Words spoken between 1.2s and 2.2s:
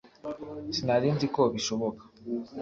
ko bishoboka